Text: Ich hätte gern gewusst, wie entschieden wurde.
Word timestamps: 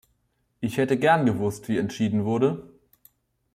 Ich 0.61 0.77
hätte 0.77 0.97
gern 0.97 1.27
gewusst, 1.27 1.67
wie 1.67 1.77
entschieden 1.77 2.25
wurde. 2.25 2.67